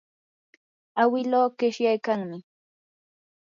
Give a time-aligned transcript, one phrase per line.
[1.01, 2.37] awiluu qishyaykanmi.